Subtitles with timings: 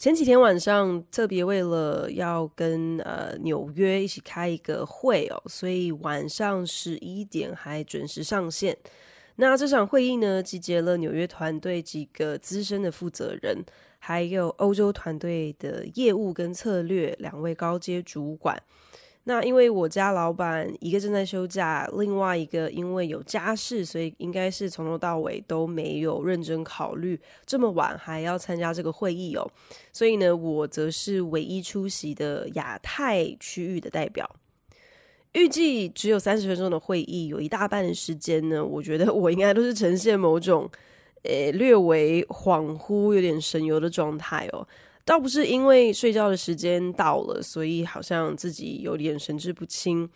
[0.00, 8.74] 前几天晚上特别为了要跟呃纽约一起开一个会哦，所以晚上十一点还准时上线。
[9.36, 13.62] 那这场会议呢，集结了纽约团队几个资深的负责人，
[13.98, 18.58] 还有欧洲团队的业务跟策略两位高阶主管。
[19.24, 29.48] 那因为我家老板一个正在休假，另外一个因为有家事，所以应该是从头到尾都没有认真考虑这么晚还要参加这个会议哦。
[29.92, 34.28] 所以呢，我则是唯一出席的亚太区域的代表。
[35.32, 40.68] 预计只有三十分钟的会议，有一大半的时间呢，我觉得我应该都是呈现某种
[41.24, 44.66] 诶略微恍惚、有点神游的状态哦。
[45.10, 50.08] 倒不是因为睡觉的时间到了，所以好像自己有点神志不清，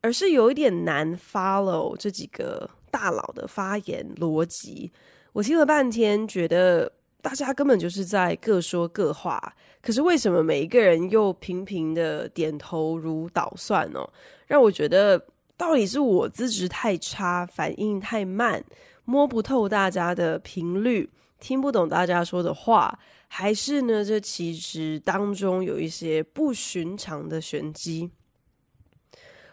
[0.00, 4.90] 而是有一点难 follow 这几个大佬的发言逻辑。
[5.34, 9.54] 我听了半天，觉得大家根本就是在各说各话。
[9.82, 14.00] 可是为什么每一个人又频频的点头如捣蒜呢？
[14.46, 15.22] 让我觉得
[15.58, 18.64] 到底是我资质太差，反应太慢，
[19.04, 22.98] 摸不透大家的频率，听不懂大家说的话。
[23.38, 24.02] 还是呢？
[24.02, 28.10] 这其实当中有一些不寻常的玄机。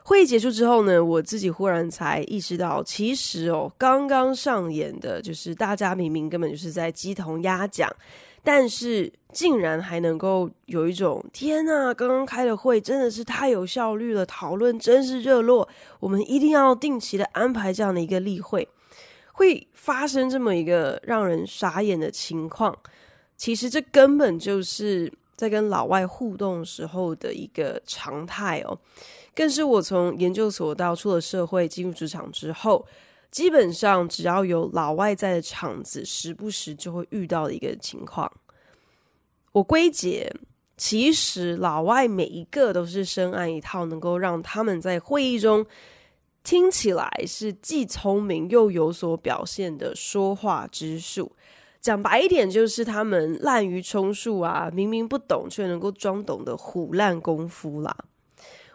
[0.06, 7.94] 会议结束之后呢，我自己忽然才意识到，其实哦，刚刚上演的就是大家明明根本就是在鸡同鸭讲，
[8.42, 15.68] 但是竟然还能够有一种天呐，刚刚开的会真的是太有效率了，讨论真是热络，
[16.00, 18.66] 我们一定要定期的安排这样的一个例会，
[19.34, 22.74] 会发生这么一个让人傻眼的情况。
[23.44, 28.80] 其实这根本就是在跟老外互动时候的一个常态哦，
[29.36, 32.88] 更是我从研究所到出了社会进入职场之后，
[33.32, 38.32] 基本上只要有老外在的场子，时不时就会遇到的一个情况。
[39.52, 40.34] 我归结，
[40.78, 45.66] 其实老外每一个都是深谙一套能够让他们在会议中
[46.46, 51.30] 听起来是既聪明又有所表现的说话之术。
[51.84, 57.94] 讲白一点，就是他们滥竽充数啊，明明不懂却能够装懂的唬烂功夫啦。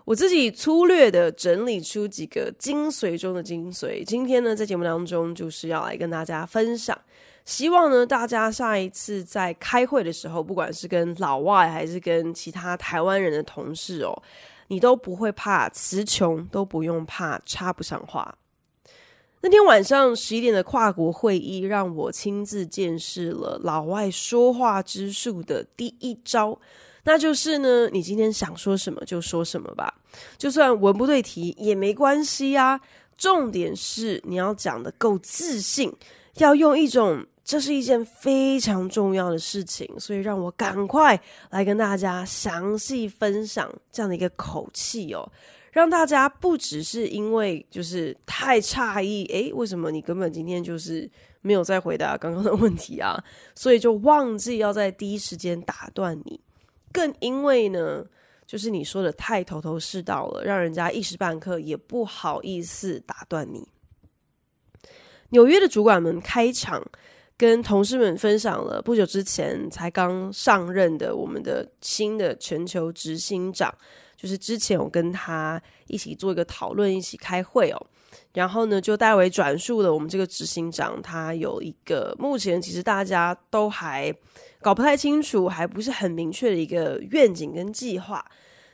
[0.05, 6.99] 我自己粗略的整理出几个精髓中的精髓，今天呢，在节目当中就是要来跟大家分享。
[7.47, 14.23] 希望呢，大家下一次在开会的时候，不管是跟老外还是跟其他台湾人的同事哦，
[14.67, 18.37] 你都不会怕词穷，都不用怕插不上话。
[19.41, 26.59] 那天晚上十一点的跨国会议，让我亲自见识了老外说话之术的第一招，
[27.05, 29.95] 那就是呢，你今天想说什么就说什么吧，
[30.37, 32.81] 就算文不对题也没关系啊。
[33.17, 35.93] 重点是你要讲得够自信，
[36.39, 45.31] 要用一种这是一件非常重要的事情，所以让我赶快来跟大家详细分享这样的一个口气哦。
[45.71, 51.09] 让大家不只是因为就是太诧异，诶，为什么你根本今天就是
[51.41, 53.23] 没有在回答刚刚的问题啊？
[53.55, 56.41] 所以就忘记要在第一时间打断你，
[56.93, 58.05] 更因为呢，
[58.47, 63.69] 就是你说的太头头是道了，让人家一时半刻也不好意思打断你。
[65.31, 66.83] 纽约的主管们开场
[67.37, 73.73] 跟同事们分享了不久之前才刚上任的我们的新的全球执行长。
[74.19, 77.87] 就是之前我跟他一起做一个讨论，一起开会哦，
[78.35, 84.13] 然后呢就代为转述了我们这个执行长，他有一个目前其实大家都还
[84.61, 88.25] 搞不太清楚，还不是很明确的一个愿景跟计划。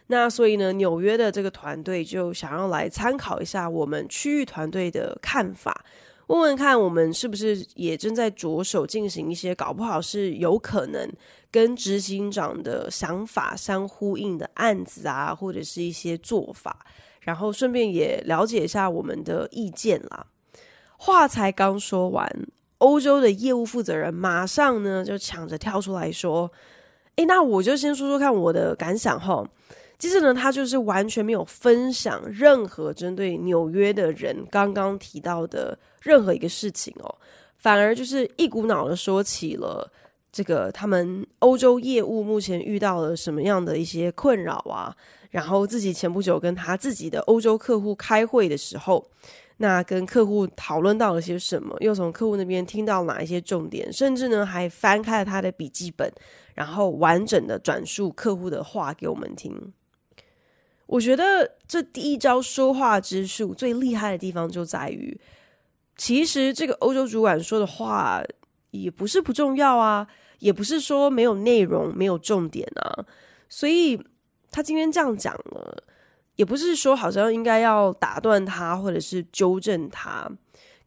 [0.06, 5.84] 那所以呢，纽约的这个团队就想要来参考一下我们区域团队的看法。
[6.28, 11.08] 问问看，我们是不是也正在着手进行一些，搞不好是有可能
[11.50, 16.86] 跟执行长的想法相呼应的案子啊，或者是一些做法，
[17.20, 20.26] 然后顺便也了解一下我们的意见啦。
[20.96, 22.26] 话才刚说完，
[22.78, 26.50] 欧洲的业务负责人马上呢就抢着跳出来说
[27.16, 29.46] ：“诶，那我就先说说看我的感想齁。”
[29.98, 37.14] 其实呢，他就是完全没有分享任何针对纽约的人刚刚提到的任何一个事情哦，
[37.56, 39.90] 反而就是一股脑的说起了
[40.30, 44.94] 这个他们欧洲业务目前遇到了什么样的一些困扰啊？
[45.30, 49.04] 然后自己前不久跟他自己的欧洲客户开会的时候，
[49.56, 51.76] 那跟客户讨论到了些什么？
[51.80, 53.92] 又从客户那边听到哪一些重点？
[53.92, 56.12] 甚至呢，还翻开了他的笔记本，
[56.54, 59.72] 然后完整的转述客户的话给我们听。
[60.86, 65.18] 我觉得这第一招说话之术最厉害的地方就在于，
[65.96, 68.22] 其实这个欧洲主管说的话
[68.70, 70.06] 也不是不重要啊。
[70.40, 73.06] 也不是说没有内容、没有重点啊，
[73.48, 73.98] 所以
[74.50, 75.82] 他今天这样讲了，
[76.36, 80.30] 也不是说好像应该要打断他或者是纠正他，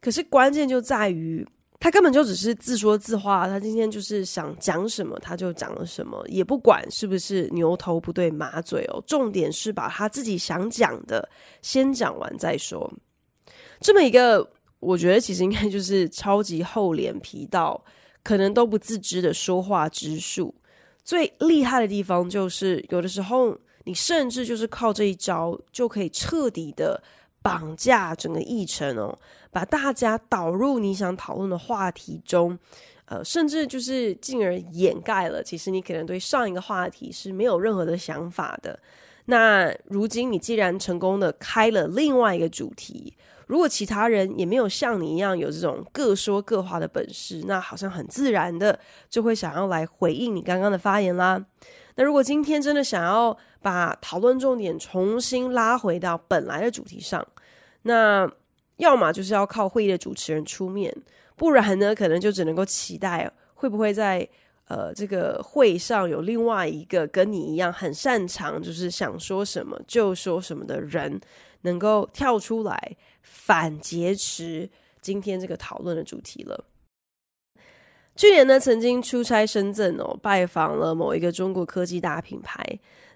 [0.00, 1.44] 可是关键就在于
[1.80, 11.28] 他根本就只是自说自话，他今天就是想讲什么他就讲了什么，也不管是不是牛头不对马嘴哦，重点是把他自己想讲的
[11.62, 12.88] 先讲完再说。
[13.80, 14.48] 这么一个，
[14.80, 17.82] 我觉得其实应该就是超级厚脸皮到。
[18.24, 20.54] 可能都不自知的说话之术，
[21.02, 27.02] 最厉害的地方就是，有的时候你甚至就是靠这一招就可以彻底的
[27.40, 29.18] 绑架整个议程哦，
[29.50, 32.58] 把大家导入你想讨论的话题中，
[33.06, 38.78] 呃，甚至就是进而掩盖了，其实你可能对上一个话题是没有任何的想法的。
[39.24, 43.14] 那如今你既然成功的开了另外一个主题。
[43.48, 48.78] 如果其他人也没有像你一样有这种各说各话的本事，那好像很自然的
[49.08, 51.42] 就会想要来回应你刚刚的发言啦。
[51.96, 57.26] 那如果今天真的想要把讨论重点重新拉回到本来的主题上，
[57.82, 58.30] 那
[58.76, 60.94] 要么就是要靠会议的主持人出面，
[61.34, 64.28] 不然呢，可能就只能够期待会不会在
[64.66, 71.18] 呃这个会上有另外一个跟你一样很擅长，就是想说什么就说什么的人。
[71.62, 72.96] 能够跳出来
[73.30, 74.68] 反劫持
[75.00, 76.64] 今天这个讨论的主题了。
[78.16, 82.60] 去年呢，曾经出差深圳哦，拜访了某一个中国科技大品牌。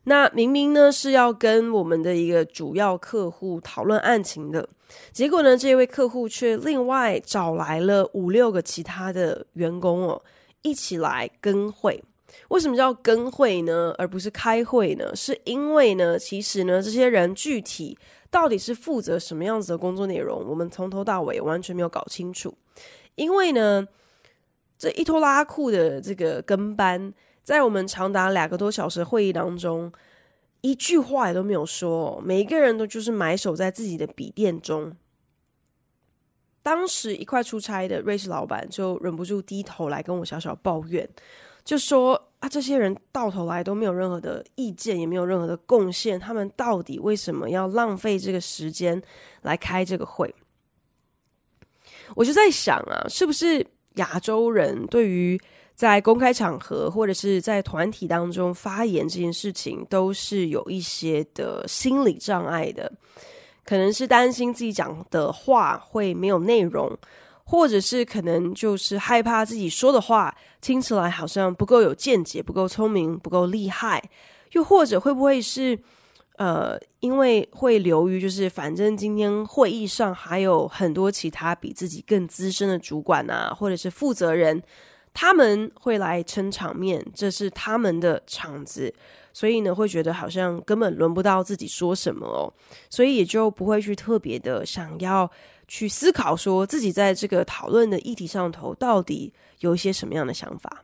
[0.05, 4.69] 那明明呢是要跟我们的一个主要客户讨论案情的，
[5.13, 10.23] 结果呢，这位客户却另外找来了五六个其他的员工哦，
[10.63, 12.01] 一起来跟会。
[12.49, 15.15] 为什么叫跟会呢，而不是开会呢？
[15.17, 17.99] 是因为呢，其实呢，这些人具体。
[18.33, 20.43] 到底是负责什么样子的工作内容？
[20.49, 22.55] 我们从头到尾完全没有搞清楚。
[23.15, 23.87] 因为呢，
[24.79, 27.13] 这一拖拉库的这个跟班，
[27.45, 29.93] 在我们长达两个多小时会议当中，
[30.63, 34.97] 一句话也都没有说，每一个人都就是埋首在自己的笔电中。
[36.63, 41.07] 当时一块出差的瑞士老板就忍不住低头来跟我小小抱怨。
[41.65, 49.01] 就说啊，这些人到头来都没有任何的意见，也没有任何的贡献，他们到底为什么要浪费这个时间
[49.43, 50.35] 来开这个会？
[52.17, 53.65] 我就在想啊，是不是
[53.95, 55.41] 亚洲人对于
[55.75, 62.93] 在公开场合或者是在团体当中发言这件事情，都是有一些的心理障碍的？
[63.65, 66.99] 可能是担心自己讲的话会没有内容。
[67.45, 74.03] 或者是可能就是害怕自己说的话听起来好像不够有见解、不够聪明、不够厉害，
[74.53, 75.79] 又或者会不会是
[76.37, 84.63] 呃，因为会流于就是反正今天会议上还有很多其他比自己更资深的主管啊，或者是负责人，
[85.13, 88.93] 他们会来撑场面，这是他们的场子，
[89.33, 92.53] 所以呢会觉得好像根本轮不到自己说什么哦，
[92.91, 95.31] 所以也就不会去特别的想要。
[95.69, 100.83] 去思考说自己在这个讨论的议题上头到底有一些什么样的想法。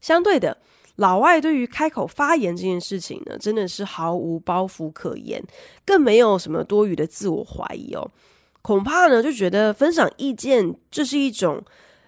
[0.00, 0.56] 相对的，
[0.96, 5.40] 老外对于开口发言这件事情呢，真的是毫无包袱可言，
[5.84, 8.10] 更没有什么多余的自我怀疑哦。
[8.62, 11.62] 恐怕呢，就觉得分享意见这是一种。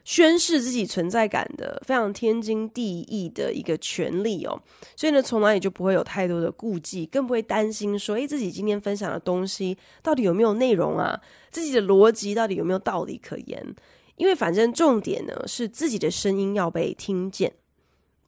[0.08, 4.58] 宣示自己存在感的非常天经地义的一个权利哦，
[4.96, 11.20] 所以呢，从来也就不会有太多的顾忌，更不会担心说，诶，自己今天分享的东西到底有没有内容啊？
[11.50, 13.62] 自己的逻辑到底有没有道理可言？
[14.16, 17.52] 因为反正重点呢是自己的声音要被听见。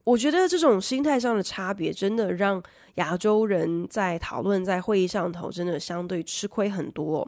[0.05, 2.63] 我觉得这种心态上的差别，真的让
[2.97, 7.27] 亚洲人在讨论在会议上头真的相对吃亏很多。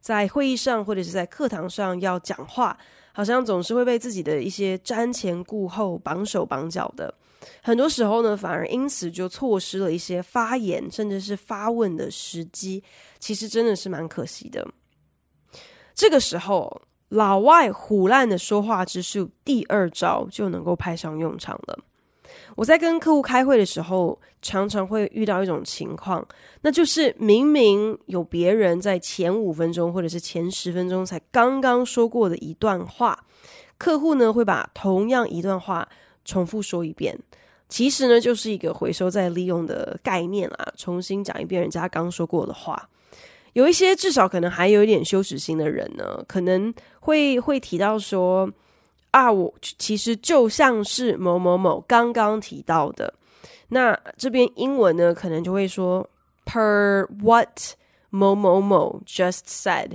[0.00, 2.78] 在会议上或者是在课堂上要讲话。
[3.18, 7.12] 好像总是会被自己的一些瞻前顾后、绑手绑脚的，
[7.60, 12.80] 很多时候呢，反而因此就错失了一些发言甚至是发问的时机。
[13.18, 14.64] 其实真的是蛮可惜的。
[15.96, 21.76] 这个时候，老外虎烂的说话之术第二招就能够派上用场了。
[22.56, 26.26] 我在跟客户开会的时候，常常会遇到一种情况，
[26.62, 33.24] 那就是明明有别人在前五分钟或者是前十分钟才刚刚说过的一段话，
[33.76, 35.88] 客户呢会把同样一段话
[36.24, 37.18] 重复说一遍，
[37.68, 42.88] 其实呢就是一个回收再利用的概念啦，重新讲一遍人家刚说过的话。
[43.54, 48.48] 有一些至少可能还有一点羞耻心的人呢，可能会会提到说
[49.18, 53.12] 啊，我其实就像是某某某刚刚提到的。
[53.68, 56.08] 那这边英文呢，可能就会说
[56.46, 57.74] per what
[58.10, 59.90] 某某某 just said，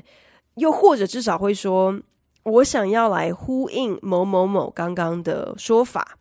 [0.56, 1.98] 又或者至少会说
[2.44, 6.18] 我想要来呼应某某某刚刚的说法。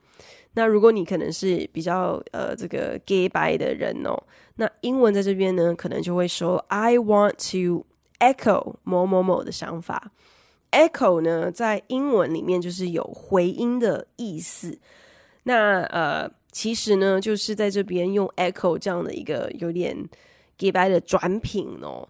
[0.54, 4.16] 那如果你可能是比较呃这个 gay by 的人哦，
[4.54, 7.84] 那英文在这边呢，可能就会说 I want to
[8.20, 10.12] echo 某某某的想法。
[10.72, 14.76] Echo 呢，在英文里面就是有回音的意思。
[15.44, 19.96] 那呃，其实呢，就是在这边用 echo 这样的一个有点
[20.58, 22.08] gay 白的转品哦。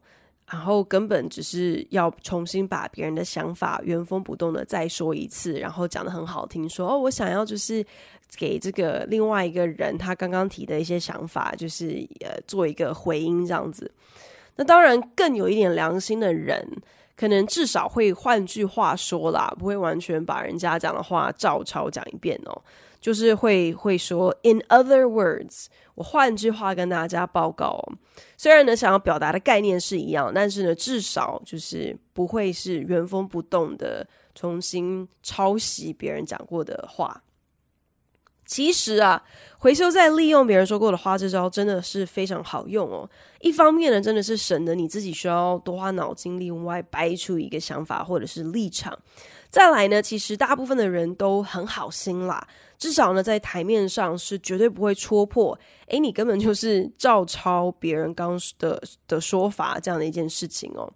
[0.51, 7.83] 然后根本只是要重新把别人的想法原封不动的再说一次，然后讲得很好听，说哦，我想要就是
[8.37, 13.91] 给这个另外一个人他刚刚提的一些想法，就是呃做一个回音这样子。
[14.57, 16.69] 那当然更有一点良心的人，
[17.17, 22.63] 可能至少会换句话说啦，不会完全把人家讲的话照抄讲一遍哦。
[23.01, 25.67] 就是会会说，in other words，
[25.97, 27.93] 我换句话跟大家报告哦。
[28.37, 37.21] 虽然呢，想要表达的概念是一样，但是呢，至少就是不会是原封不动的重新抄袭别人讲过的话。
[38.53, 39.23] 其实啊，
[39.57, 43.09] 回收再利用别人说过的话，这招真的是非常好用哦。
[43.41, 48.95] 一方面呢，真的是省得你自己需要多花脑筋，另外掰出一个想法或者是立场。
[49.49, 52.47] 再来呢，其实大部分的人都很好心啦。
[52.77, 60.93] 至少呢，在台面上是绝对不会戳破，诶，你根本就是照抄别人刚的的说法这样的一件事情哦。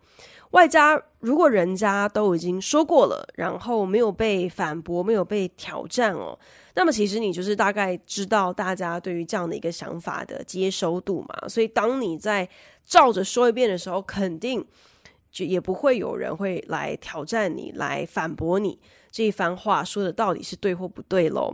[0.50, 6.38] 外加如果人家都已经说过了，然后没有被反驳，没有被挑战哦，
[6.76, 11.49] 那么其实你就是大概知道大家对于这样的一个想法的接收度嘛。
[11.49, 12.49] 所以当你在
[12.85, 14.64] 照着说一遍的时候，肯定
[15.30, 18.78] 就也不会有人会来挑战你，来反驳你
[19.11, 21.52] 这一番话说的到底是对或不对喽。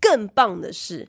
[0.00, 1.08] 更棒的是，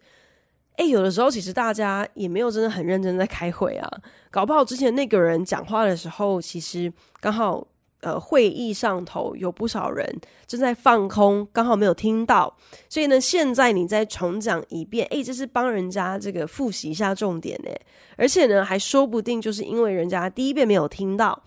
[0.78, 3.88] 诶，有的时候其实大家也没有真的很认真在开会啊，
[4.32, 7.68] 搞不好之前那个人讲话的时候，其实刚好
[8.04, 10.08] 呃会议上头有不少人
[10.46, 12.56] 正在放空，刚好没有听到，
[12.88, 17.72] 所以呢，现在你再重讲一遍，诶，这是帮人家这个复习一下重点呢，
[18.16, 21.42] 而且呢，还说不定就是因为人家第一遍没有听到，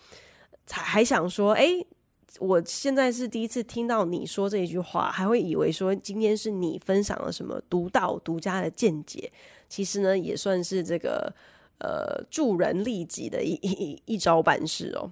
[0.67, 1.87] 才还想说，诶。
[2.39, 9.33] 我现在是第一次听到你说这一句话，还会以为说今天是你分享了什么独到独家的见解。
[9.71, 11.33] 其实呢，也算是这个
[11.79, 15.11] 呃助人利己的一一一招半式哦。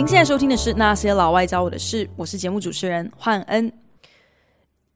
[0.00, 3.70] 您现在收听的是《那些老外教我的事》，我是节目主持人焕恩。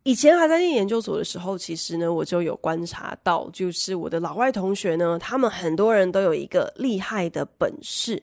[0.02, 8.22] 以前还在念研究所的时候，其实呢，我就有观察到，就是我的老外同学呢，他们很多人都有一个厉害的本事。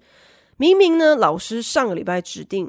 [0.58, 2.68] 明明呢，老师上个礼拜指定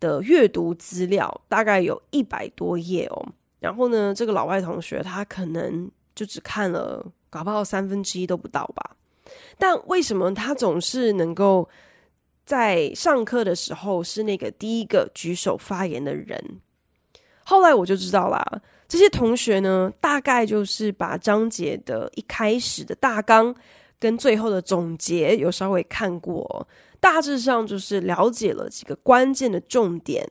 [0.00, 3.22] 的阅读资料大概有一百多页哦，
[3.60, 8.96] 然后呢，这个老外同学他可能就只看了，搞不好三分之一都不到吧。
[9.58, 11.68] 但为什么他总是能够？
[12.52, 16.60] 在上课的时候是那个第一个举手发言的人。
[17.44, 18.44] 后来我就知道啦，
[18.86, 23.54] 这些同学呢，大概就是把章节的一开始的大纲
[23.98, 26.68] 跟最后的总结有稍微看过，
[27.00, 30.28] 大致上就是了解了几个关键的重点。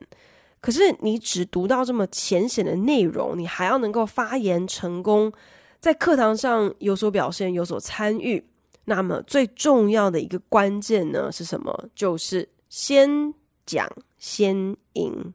[0.60, 5.32] 可是你只读到这么浅显的内容，你还要能够发言成功，
[5.80, 8.44] 在课堂上有所表现、有所参与。
[8.84, 11.88] 那么最重要的一个关键呢是什么？
[11.94, 13.32] 就是先
[13.64, 15.32] 讲先赢。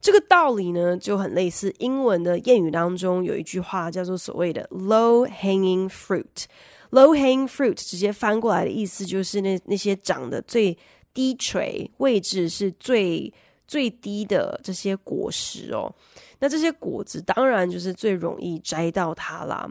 [0.00, 6.44] 这个道理呢就很类似英文的谚语当中有一句话叫做所谓的 “low hanging fruit”。
[6.90, 10.76] low hanging fruit 直接翻过来的意思就是那那些长得最
[11.12, 13.32] 低垂、位置是最
[13.66, 15.92] 最低的这些果实哦。
[16.38, 19.66] 那这些果子当然就是最容易摘到它啦。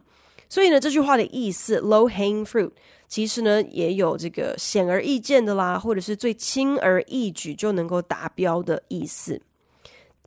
[0.54, 2.70] 所以呢，这句话的意思，low hanging fruit，
[3.08, 9.42] 其实呢也有这个显而易见的啦，或者是最轻而易举就能够达标的意思。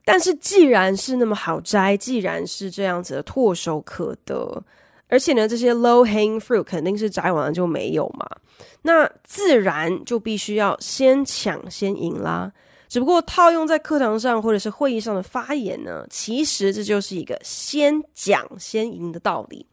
[0.04, 4.60] 但是既然是那么好摘，既然是这样子的唾手可得，
[5.06, 8.28] 而且呢，这些 low hanging fruit 肯定是摘完了就没有嘛，
[8.82, 12.52] 那自然就必须要先抢先赢啦。
[12.88, 19.64] 只不过套用在课堂上或者是会议上的发言呢，其实这就是一个先讲先赢的道理。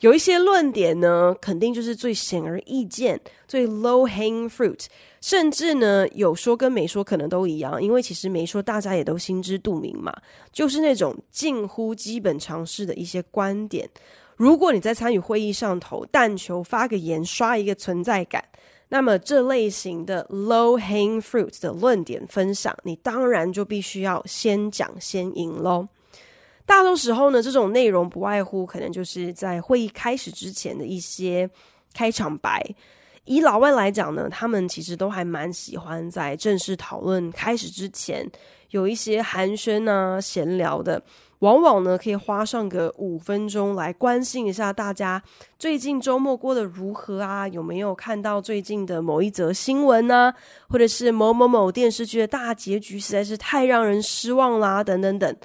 [0.00, 4.86] 有一些论点呢，肯定就是最显而易见、最 low hanging fruit，
[5.20, 10.12] 甚至呢有说跟没说可能都一样，因为其实没说大家也都心知肚明嘛，
[10.52, 13.88] 就是那种近乎基本常识的一些观点。
[14.36, 18.44] 如果你在参与会议上头，但求发个言、刷一个存在感，
[18.88, 25.86] 那么这类型的 low hanging fruit 的论点分享，你当然就必须要先讲先赢喽。
[26.66, 31.48] 大多时候呢，这种内容不外乎可能就是在会议开始之前的一些
[31.92, 32.64] 开场白。
[33.24, 38.30] 以老外来讲呢，他们其实都还蛮喜欢在正式讨论开始之前
[38.70, 41.02] 有一些寒暄啊、闲聊的。
[41.40, 45.22] 往往呢，可以花上个五分钟来关心一下大家
[45.58, 47.46] 最近周末过得如何啊？
[47.48, 50.32] 有没有看到最近的某一则新闻呢？
[50.68, 55.36] 或者是某某某电视剧的大结局实在是太让人失望啦，等等等。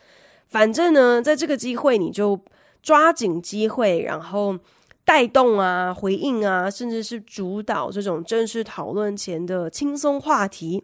[0.49, 2.39] 反正呢，在这个机会，你就
[2.81, 4.57] 抓紧机会，然后
[5.05, 10.83] 带动啊、回应啊，甚至是主导这种正式讨论前的轻松话题，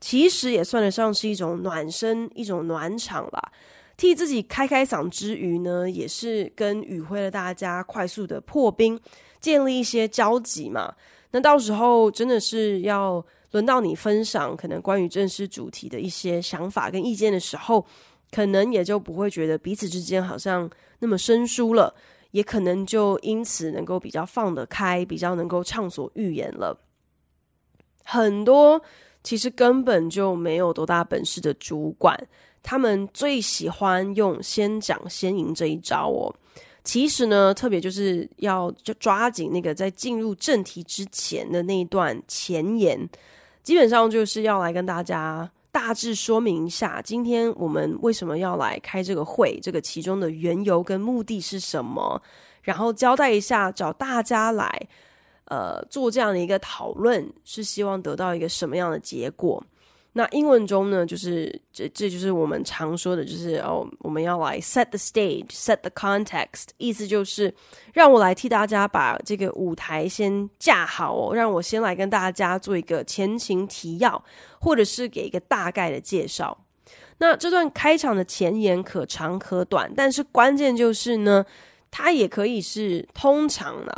[0.00, 3.52] 其实也算得上是一种暖身、一种暖场吧。
[3.98, 8.98] 替自己开开嗓之余呢，也是跟与会的大家快速的破冰，
[9.42, 10.94] 建立一些交集嘛。
[11.32, 17.84] 那到时候真的是要轮到你分享可能关于正式主题的一些想法跟意见的时候。
[18.34, 20.68] 可能也就不会觉得彼此之间好像
[21.00, 21.94] 那么生疏了，
[22.30, 26.74] 也可能就因此能够比较放得开，比较能够畅所欲言了。
[28.02, 28.80] 很多
[29.22, 32.18] 其实根本就没有多大本事的主管，
[32.62, 36.34] 他们最喜欢用先讲先赢这一招哦。
[36.82, 43.06] 其实呢，特别就是要就抓紧那个在进入正题之前的那一段前言，
[43.62, 45.50] 基本上就是要来跟大家。
[45.72, 52.22] 大致说明一下，今天我们为什么要来开这个会，这个其中的缘由跟目的是什么，
[52.60, 54.88] 然后交代一下，找大家来，
[55.46, 59.64] 呃，做这样的一个讨论，是希望得到一个什么样的结果。
[60.14, 67.54] 那英文中呢，就是这这就是我们常说的，就是哦，我们要来 set the stage，set the context，意思就是
[67.94, 74.22] 让我来替大家把这个舞台先架好哦，让我先来跟大家做一个前情提要，
[74.60, 76.66] 或者是给一个大概的介绍。
[77.16, 81.46] 那这段开场的前言可长可短，但是关键就是呢，
[81.90, 83.92] 它也可以是通常呢。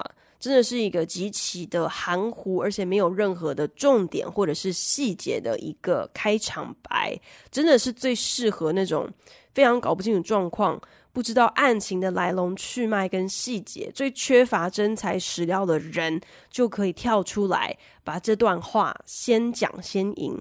[0.44, 7.18] 真的是一个极其的含糊，而且没有任何的重点或者是细节的一个开场白，
[7.50, 9.10] 真的是最适合那种
[9.54, 10.78] 非常搞不清楚状况、
[11.14, 20.38] 不知道案情的来龙去脉跟细节、最缺乏真材实料的人，就可以跳出来把这段话先讲先赢。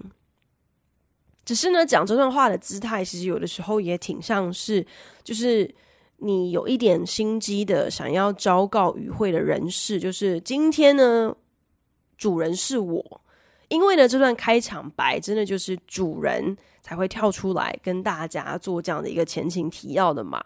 [1.46, 4.86] 只是呢，讲这段话的姿态，其实有的时候也挺像是，
[5.22, 5.74] 就是。
[6.24, 11.36] 你有一点心机的，想要昭告与会的人士，就是今天呢，
[12.16, 13.20] 主人是我，
[13.68, 20.42] 因为呢，这段开场白真的就是主人才会跳出来跟大家做这样的一个前情提要的嘛。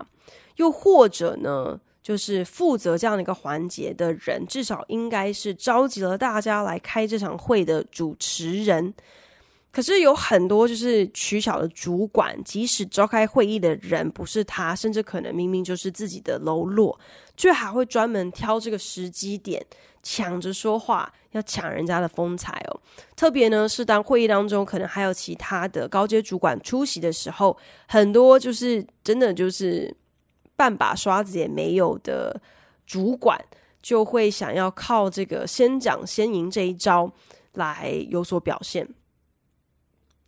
[0.56, 8.92] 又或者呢，就是负责这样的一个环节的人，至少应该是召集了大家来开这场会的主持人。
[9.78, 16.98] 可是有很多就是取巧的主管，即使召开会议的人不是他，甚至可能明明就是自己的喽啰，
[17.36, 19.64] 却还会专门挑这个时机点
[20.02, 22.80] 抢着说话，要抢人家的风采哦。
[23.14, 29.96] 特别呢是当会议当中可能还有其他的高阶主管出席的时候，很多就是真的就是
[30.56, 32.42] 半把刷子也没有的
[32.84, 33.40] 主管，
[33.80, 37.08] 就会想要靠这个先讲先赢这一招
[37.52, 38.88] 来有所表现。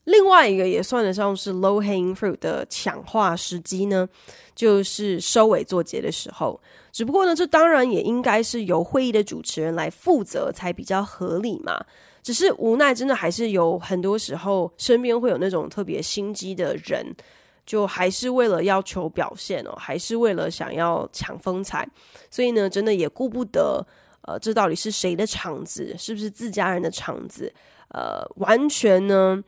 [0.05, 4.09] 另外一个也算得上是 low hanging fruit 的抢话时机呢，
[4.55, 6.61] 就是收尾作结的时候。
[6.91, 11.85] 只不过呢，这当然也应该是由会议的主持人来负责才比较合理嘛。
[12.23, 17.07] 只是无奈，真的还是有很多时候身边会有那种特别心机的人，
[17.65, 21.89] 就还是为了要求表现哦，还是为了想要抢风采，
[22.31, 23.87] 所以呢，真的也顾不得
[24.23, 27.53] 呃，这到底是谁的场子，是不是自家人的场子？
[27.91, 29.43] 呃，完全呢。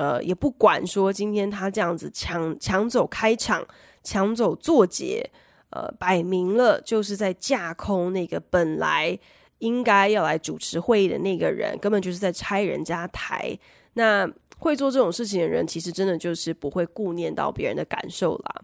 [0.00, 3.62] 呃，也不管说今天他这样子抢抢走开场，
[4.02, 5.22] 抢走作结，
[5.68, 9.18] 呃，摆明了就是在架空那个本来
[9.58, 13.54] 应该要来主持会议的那个人，根本就是在拆人家台。
[13.92, 18.54] 那会做这种事情的人，其实真的就是不会顾念到别人的感受啦。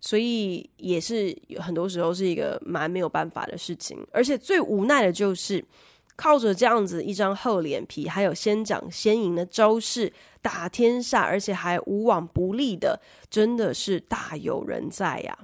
[0.00, 5.64] 所以也是很多时候是一个蛮没有办法的事情，而且最无奈的就是。
[6.16, 15.38] 靠着这样子一张厚脸皮，还有先讲先赢的招式打天下，而且还无往不利的，真的是大有人在呀。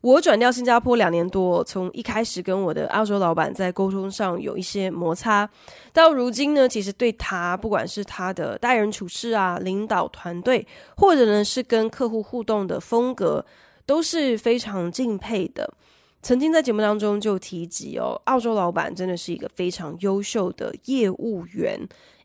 [0.00, 5.48] 我转调新加坡两年多，从一开始跟我的澳洲老板在沟通上有一些摩擦，
[5.92, 10.66] 到如今呢，其实对他不管是他的待人处事啊、领导团队，
[10.96, 13.46] 或者呢是跟客户互动的风格，
[13.86, 15.72] 都是非常敬佩的。
[16.20, 21.78] 曾经在节目当中就提及哦，澳洲老板真的是一个非常优秀的业务员，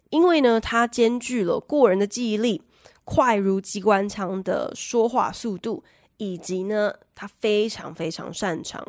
[0.10, 2.62] 因为呢，他兼具了过人的记忆力、
[3.04, 5.84] 快如机关枪的说话速度。
[6.20, 8.84] 以及呢，他非常非常擅长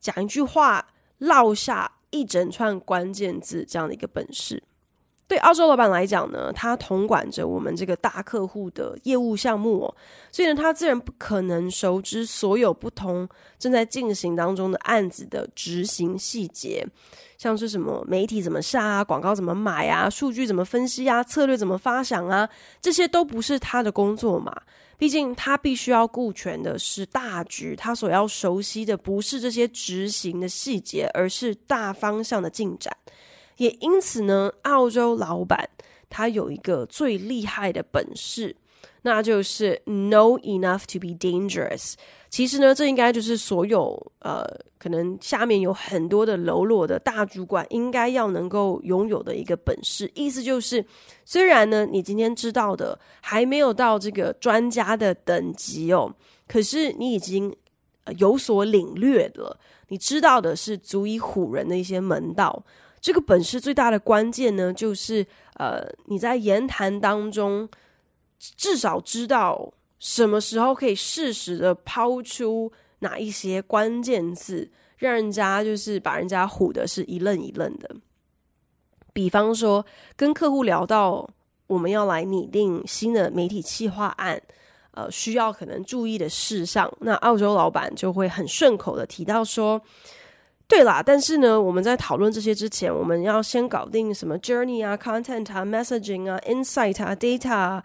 [0.00, 0.88] 讲一句话，
[1.18, 4.64] 落下一整串关键字这样的一个本事。
[5.28, 9.96] 对澳洲老板来讲呢，他统管着我们这个大客户的业务项目哦，
[10.30, 16.86] 所以呢，他自然不可能熟知所有不同正在进行当中的案子的执行细节，
[17.36, 22.48] 像是什么媒体怎么下啊，广告怎么买啊，数据怎么分析啊，策略怎么发想啊，
[22.80, 24.54] 这些都不是他的工作嘛。
[24.98, 32.96] 毕竟他必须要顾全的是大局，他所要熟悉的不是这些执行的细节，而是大方向的进展。
[33.56, 35.68] 也因此呢，澳洲老板
[36.08, 38.56] 他有一个最厉害的本事。
[39.02, 41.94] 那就是 know enough to be dangerous。
[42.28, 44.44] 其实呢，这应该就是所有呃，
[44.80, 50.10] 可能下面有很多的喽啰的大主管应该要能够拥有的一个本事。
[50.12, 50.84] 意思就是，
[51.24, 56.12] 虽然呢，你今天知道的还没有到这个专家的等级哦，
[56.48, 57.54] 可是你已经
[58.18, 59.56] 有所领略了。
[59.86, 62.64] 你知道的是足以唬人的一些门道。
[63.06, 65.24] 这个本事最大的关键呢，就是
[65.58, 67.68] 呃，你在言谈当中。
[68.56, 77.94] 至少知道什么时候可以适时的抛出哪一些关键字，让人家就是把人家唬的是一愣一愣的。
[79.12, 81.30] 比方说，跟客户聊到
[81.68, 84.42] 我们要来拟定新的媒体企划案，
[84.90, 89.80] 呃，需要可能注意的事项，那澳洲老板就会很顺口的提到说
[90.68, 97.84] ：“对啦，但是呢，我们在讨论这些之前，我们要先搞定什么 journey 啊、content 啊、messaging 啊、insight 啊、data 啊。”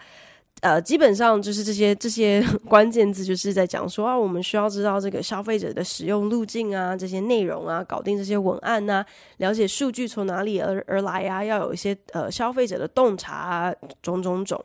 [0.61, 9.03] 呃，基本上就是这些这些 关键字，就是在讲说啊，我们需要知道这个消费者的使用路径啊，这些内容啊，搞定这些文案啊，
[9.37, 14.63] 了解数据从哪里而而来啊，要有一些呃消费者的洞察啊，种种种。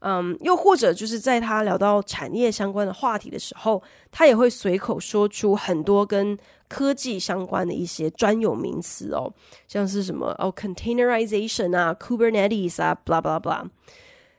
[0.00, 6.36] 嗯，又或者就是在他聊到产业相关的话题的时候，他也会随口说出很多跟
[6.72, 9.30] 科技相关的一些专有名词哦，
[9.68, 13.68] 像是什么哦，containerization 啊，Kubernetes 啊，blah blah blah。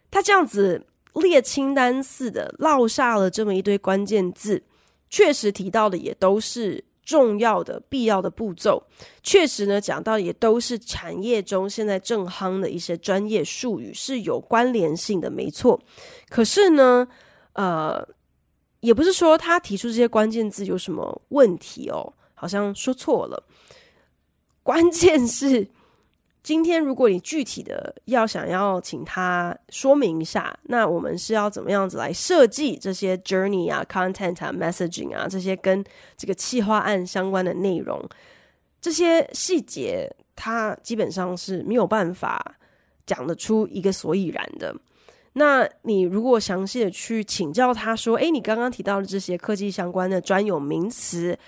[0.10, 4.63] 他这样子列清单似的落下了这么一堆关键字，
[5.12, 8.82] 确实提到的也都是重要的、必要的步骤。
[9.22, 15.80] 确实呢，讲到也都是产业中现在正夯的一些专业术语，是有关联性的，没错。
[16.30, 17.08] 可是呢，
[17.54, 18.04] 呃，
[18.80, 23.43] 也不是说他提出这些关键字有什么问题哦，好像说错了。
[24.63, 25.67] 关键是。
[26.41, 35.82] 今天，如果你具体的要想要请他说明一下，那我们是要怎么样子来设计这些 journey 啊、content 啊、messaging 啊这些跟
[36.17, 37.98] 这个企划案相关的内容，
[38.82, 42.56] 这些细节他基本上是没有办法
[43.06, 44.76] 讲得出一个所以然的。
[45.32, 51.39] 那你如果详细的去请教他说，诶，你刚刚提到的这些科技相关的专有名词，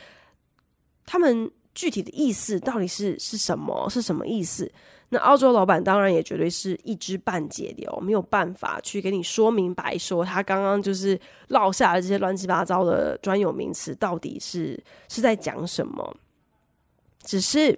[1.06, 1.52] 他们。
[1.78, 3.86] 具体的意思到底是是什么？
[3.90, 4.72] 是什么意思？
[5.10, 16.16] 那澳洲老板当然也绝对是一知半解的哦，没有办法去给你说明白，说他刚刚就是落下的这些乱七八糟的专有名词到底是是在讲什么。
[17.24, 17.78] 只是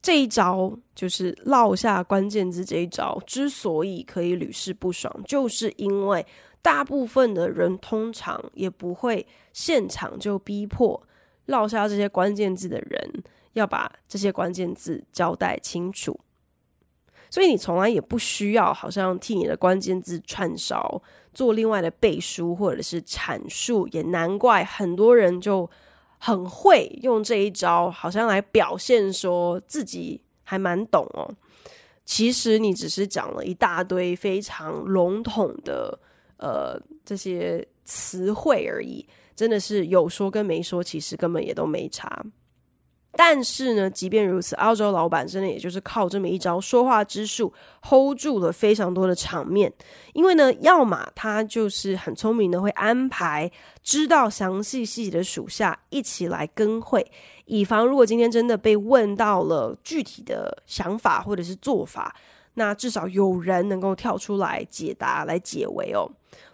[0.00, 6.24] 这一招就是落下关键字这一招，之所以可以屡试不爽，就是因为
[6.62, 11.02] 大部分的人通常也不会现场就逼迫。
[11.48, 16.18] 落下这些关键字的人，要把这些关键字交代清楚，
[17.28, 21.02] 所以你从来也不需要好像替你的关键字串烧，
[21.34, 25.68] 做另外的背书或者是阐述，也难怪很多人就
[26.18, 31.34] 很会用这一招，好像来表现说自己还蛮懂哦。
[32.04, 35.98] 其实你只是讲了一大堆非常笼统的
[36.36, 39.06] 呃这些词汇而已。
[39.38, 42.24] 真的是有说跟没说，其实根本也都没差。
[43.12, 47.52] 但是呢，即便如此，澳洲老板真的也就是靠这么一招说话之术
[47.88, 49.72] ，hold 住了非常多的场面。
[50.12, 53.48] 因为呢，要么他就是很聪明的会安排
[53.80, 57.08] 知道详细细节的属下一起来跟会，
[57.44, 62.14] 以防如果今天真的被问到了具体的想法或者是做法，
[62.54, 66.10] 那至少有人能够跳出来解答来解围哦。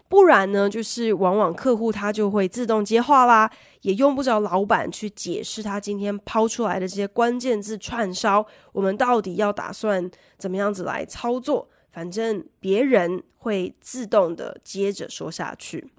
[0.08, 11.68] 不然呢，就是往往客户他就会自动接话啦，也用不着老板去解释他今天抛出来的这些关键字串烧，我们到底要打算怎么样子来操作？
[11.90, 15.90] 反正别人会自动的接着说下去。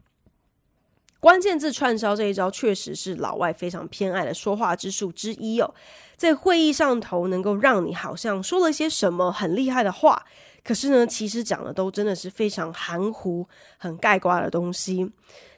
[1.19, 5.73] 关键字串烧这一招确实是老外非常偏爱的说话之术之一哦，
[6.15, 10.23] 在会议上头能够让你好像说了些什么很厉害的话。
[10.65, 13.47] 可是呢，其实讲的都真的是非常含糊、
[13.77, 15.07] 很概括的东西。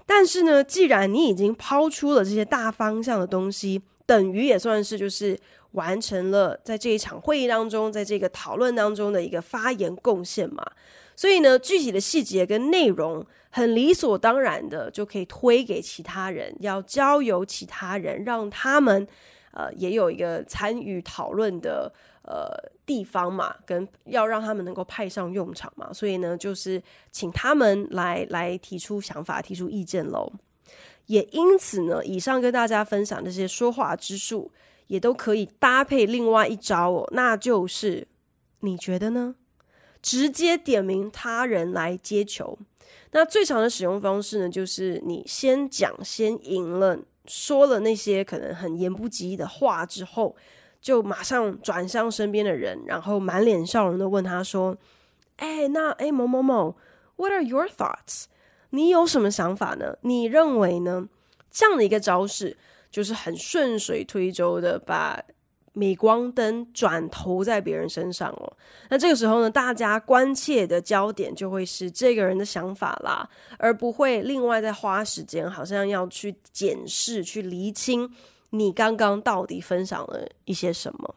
[0.06, 5.40] 但是呢，既然你已经抛出了这些大方向的东西，等于也算是就是
[5.72, 10.66] 完成了在这一场会议当中，在这个讨论当中的一个发言贡献嘛。
[11.16, 19.08] 所以呢，具体的细节跟内容，很理所当然的就可以推给其他人，要交由其他人，让他们
[19.58, 21.92] 呃也有一个参与讨论的。
[22.30, 22.46] 呃，
[22.86, 30.30] 地方嘛，跟要让他们能够派上用场嘛，所以呢，就是请他们来来提出想法、提出意见喽。
[31.06, 34.52] 也因此呢，以上跟大家分享这些说话之术，
[34.88, 38.06] 也都可以搭配另外一招哦，那就是
[38.60, 39.36] 你觉得呢？
[40.02, 42.60] 直接点名他人来接球。
[43.12, 50.36] 那最常的使用方式呢，就是你先讲，先赢了，说了那些可能很言不及义的话之后。
[50.80, 54.78] 就马上转向身边的人，然后满脸笑容的问他说
[55.38, 56.78] ：“哎，那哎某某某
[57.16, 58.26] ，What are your thoughts？
[58.70, 59.98] 你有什么想法呢？
[60.02, 61.10] 你认为呢？”
[61.52, 62.56] 这样的一个招式，
[62.92, 65.20] 就是很顺水推舟的把
[65.78, 68.52] 镁光灯转投在别人身上哦。
[68.90, 78.10] 那这个时候呢，大家关切的焦点就会是这个人的想法啦，而不会另外再花时间，好像要去检视、去厘清。
[78.50, 81.16] 你刚刚到底分享了一些什么？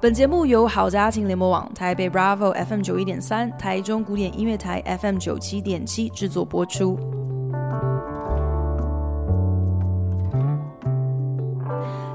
[0.00, 6.96] 本节目由好家庭联播网、台北 Bravo FM 九一点三、台中古典音乐台 FM 九七点七制作播出。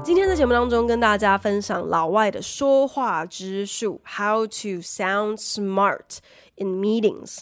[0.02, 6.20] 今天的节目当中，跟大家分享老外的说话之术，How to sound smart
[6.56, 7.40] in meetings。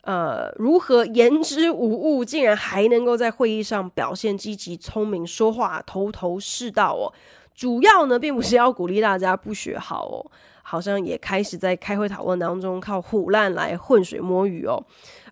[0.00, 7.14] 呃，如何言之无物，竟然还能够在会议上表现积极、聪明，说话头头是道哦。
[7.58, 10.30] 主要呢，并不是要鼓励大家不学好哦。
[10.62, 14.80] 好像也开始在开会讨论当中靠唬烂来浑水摸鱼哦，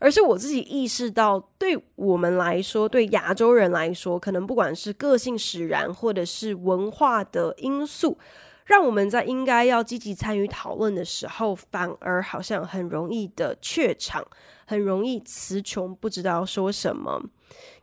[0.00, 8.18] 而是我自己意识到，对我们来说，对亚洲人来说，可能不管是个性使然，或者是文化的因素，
[8.64, 14.26] 让我们在应该要积极参与讨论的时候，反而好像很容易的怯场，
[14.66, 17.22] 很容易词穷，不知道说什么。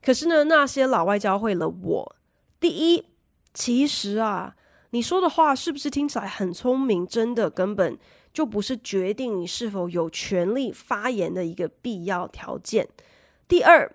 [0.03, 2.15] 可是呢，那些老外教会了我，
[2.59, 3.05] 第一，
[3.53, 4.55] 其实啊。
[4.95, 7.03] 你说的话是不是听起来很聪明？
[7.07, 7.97] 真的根本
[8.31, 12.87] 就不是决定你是否有权利发言的一个必要条件。
[13.47, 13.91] 第二，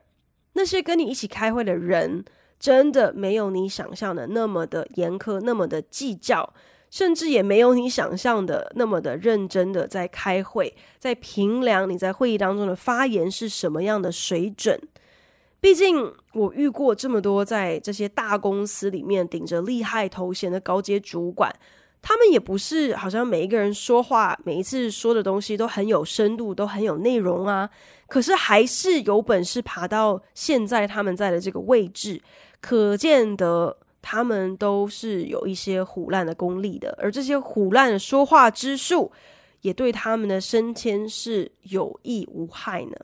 [0.54, 2.24] 那些跟你一起开会的人，
[2.58, 6.52] 真的没有你想象的那么的严苛，那么的计较，
[6.90, 14.76] 甚至也没有你想象的那么的认真的在开会，在评量你在会议当中的发言是什么样的水准。
[15.60, 21.52] 毕竟我遇过这么多在这些大公司里面顶着厉害头衔的高阶主管，
[22.00, 27.68] 他们也不是好像每一个人说话，每一次说的东西都很有深度，都很有内容啊。
[28.06, 32.22] 可是还是有本事爬到现在他们在的这个位置，
[32.60, 39.10] 可见得他们都是有一些虎烂的功力的，而这些虎烂的说话之术，
[39.62, 42.96] 也对他们的升迁是有益无害呢。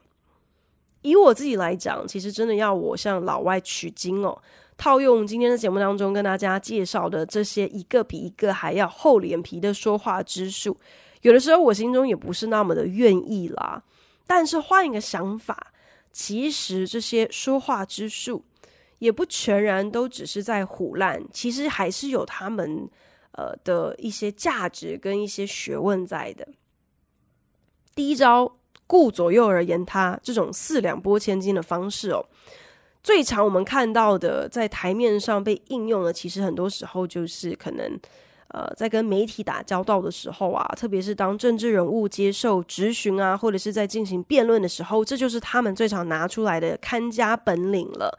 [1.04, 4.40] 以我自己来讲，其实真的要我向老外取经哦，
[4.78, 10.74] 套用今天的节目当中跟大家介绍的这些一个比一个还要厚脸皮的说话之术，
[11.20, 13.82] 有的时候我心中也不是那么的愿意啦。
[14.26, 15.74] 但是换一个想法，
[16.10, 18.42] 其实这些说话之术
[18.98, 22.88] 也不全然都只是在唬烂，其实还是有他们
[23.32, 26.48] 呃的一些价值跟一些学问在的。
[27.94, 28.56] 第一招。
[28.86, 32.24] 顾左右而言他，这种四两拨千斤的方式哦，
[33.02, 37.98] 最常我们看到的在台面上被应用的，其实很多时候就是可能
[38.48, 48.18] 呃，在跟媒体打交道的时候啊，特别是当政治人物接受质询啊，或者是在进行辩论的时候，这就是他们最常拿出来的看家本领了。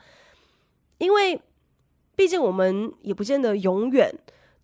[0.97, 1.39] 因为
[2.15, 4.13] 毕竟我们也不见得永远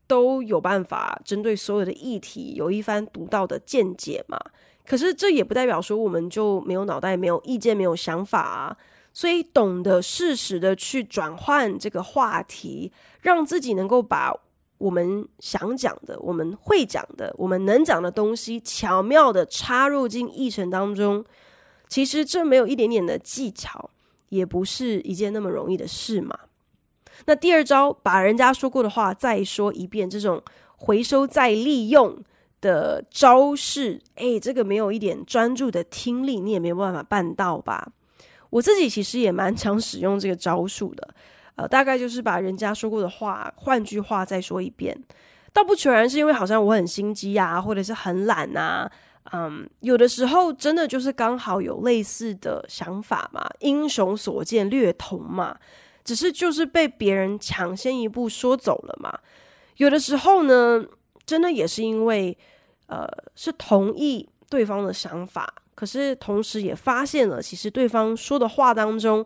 [0.08, 4.38] 都有办法针对所有的议题有一番独到的见解嘛。
[4.86, 8.78] 可是这也不代表说我们就没有脑袋、没有意见、没有想法啊。
[9.14, 12.92] 所以懂得适时的去转换这个话题，
[13.22, 14.34] 让自己能够把。
[14.78, 21.24] 我们想讲的，我们会讲的，我们能讲的东西，巧妙的插入进议程当中，
[21.88, 23.92] 其实这没有一点点的技巧，
[24.30, 26.36] 也不是一件那么容易的事嘛。
[27.28, 30.42] 那第二招，把人家说过的话再说一遍，这种
[30.78, 32.18] 回收再利用
[32.62, 37.92] 的招式，诶，这个没有一点专注的听力，你也没有办法办到吧？
[38.52, 41.08] 我自己其实也蛮常使用这个招数的。
[41.56, 44.98] 呃，大概就是把人家说过的话，换句话再说一遍，
[45.52, 48.90] 倒不全然是因为好像我很心机啊，或者是很懒啊，
[49.34, 55.58] 嗯，有的时候真的就是刚好有类似的想法嘛，英雄所见略同嘛，
[56.04, 59.20] 只是就是被别人抢先一步说走了嘛。
[59.78, 60.84] 有的时候呢，
[61.26, 62.38] 真的也是因为
[62.88, 69.26] 呃是同意对方的想法，可是同时也发现了，其实对方说的话当中。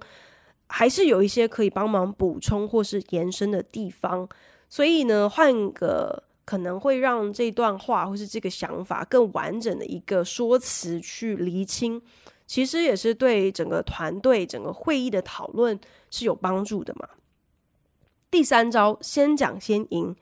[0.67, 4.27] 还是有一些可以帮忙补充或是延伸的地方，
[4.67, 12.01] 所以呢，换个可能会让这段话或是这个想法更完整的一个说辞去厘清，
[12.47, 15.79] 其实也是对整个团队、整个会议的讨论
[16.09, 17.07] 是有帮助的嘛。
[18.31, 20.15] 第三招，先讲先赢，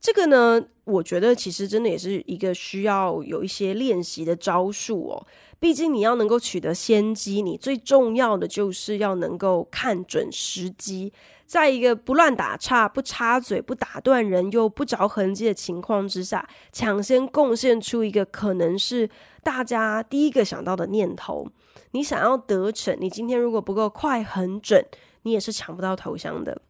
[0.00, 5.26] 这个呢，我觉得其实真的也是一个需要有一些练习的招数哦。
[5.60, 11.12] 毕竟你要能够取得先机，你最重要的就是要能够看准时机，
[11.46, 19.10] 在一个不乱打岔、不插嘴、不打断人又不着痕迹的情况之下，抢先贡献出一个可能是
[19.42, 21.48] 大家第一个想到的念头。
[21.90, 24.84] 你想要得逞，你今天如果不够快、很准，
[25.22, 26.62] 你也是抢不到头香的。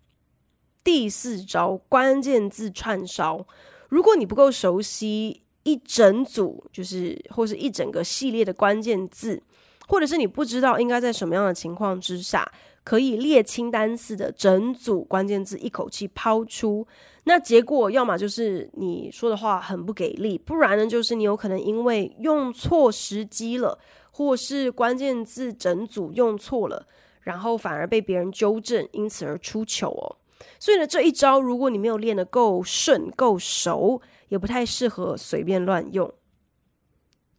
[0.88, 3.46] 第四招，关键字串烧，
[3.90, 5.42] 如果你不够熟悉。
[5.64, 9.42] 一整组就是，或是一整个系列的关键字，
[9.86, 12.50] 或者是你不知道应该在什么样的情况之下，
[12.82, 16.86] 可以列清单似的整组关键字一口气抛出。
[17.24, 23.78] 那结果要么就是你说的话很不给力，不然呢就是你有可能因为用错时机了，
[24.10, 26.86] 或是关键字整组用错了，
[27.20, 30.16] 然后反而被别人纠正，因此而出糗哦。
[30.58, 36.12] 所以呢，这一招如果你没有练得够顺、够熟，也不太适合随便乱用。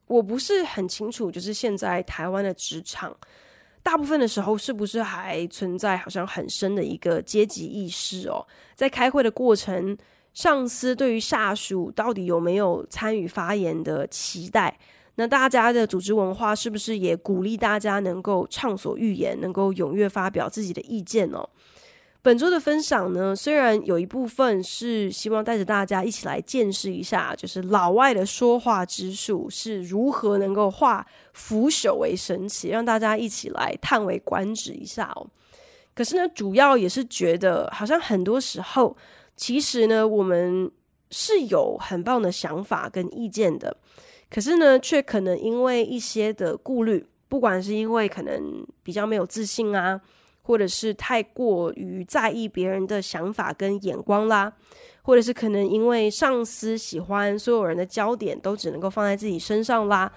[0.08, 3.16] 我不是很清楚，就是现在台湾的职场，
[3.84, 8.46] 大部分的时候是不是还存在好像很深的一个阶级意识哦？
[8.76, 9.96] 在开会的过程，
[10.34, 14.80] 上司对于下属到底有没有参与发言的期待？
[15.16, 21.48] 那大家的组织文化是不是也鼓励大家能够畅所欲言，能够踊跃发表自己的意见哦？
[22.22, 35.26] 本周的分享呢，虽然有一部分是希望带着大家一起来见识一下，就是老外的说话之术是如何能够化腐朽为神奇，让大家一起来叹为观止一下哦。
[35.96, 38.98] 可是呢，主要也是觉得，好像很多时候，
[39.38, 40.70] 其实呢，我们
[41.12, 43.78] 是有很棒的想法跟意见的，
[44.30, 50.02] 可是呢，却可能因为一些的顾虑，不管是因为可能比较没有自信啊。
[50.50, 54.52] 或者是太过于在意别人的想法跟眼光啦，
[55.04, 60.12] 或者是可能因为上司喜欢所有人的焦点都只能够放在自己身上啦。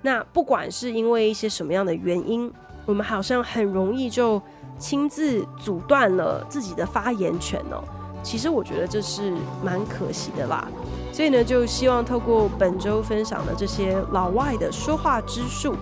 [0.00, 2.50] 那不管是因为一些什么样的原因，
[2.86, 4.40] 我们好像很容易就
[4.78, 7.84] 亲自阻断了自己的发言权哦。
[8.22, 10.66] 其实我觉得这是蛮可惜的啦。
[11.12, 15.76] 所以呢，就希望透过本周分享的这些老外的说话之术。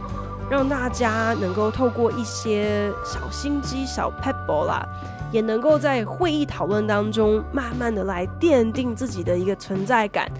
[0.50, 4.86] 让大家能够透过一些小心机、小 pebble 啦，
[5.32, 10.30] 也能够在会议讨论当中，慢慢的来奠定自己的一个存在感，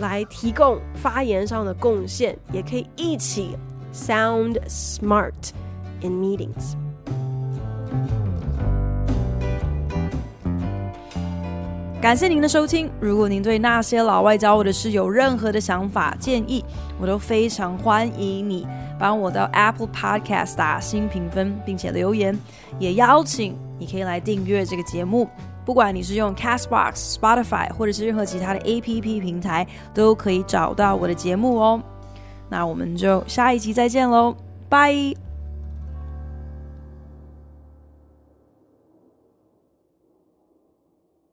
[0.00, 3.56] 来提供发言上的贡献，也可以一起
[3.94, 5.32] sound smart
[6.00, 6.74] in meetings。
[12.00, 12.90] 感谢您的收听。
[12.98, 16.64] 如果您对那些老外教我的事有任何的想法、建议，
[16.98, 18.66] 我都非常欢迎你
[19.00, 22.38] 帮我到 Apple Podcast 打新评分，并且留言。
[22.78, 25.26] 也邀请你可以来订阅这个节目，
[25.64, 31.82] 不管你是用 Castbox、Spotify 或者是任何其他的 APP 平台，都可以找到我的节目哦。
[32.50, 34.36] 那我们就下一集再见喽，
[34.68, 35.29] 拜。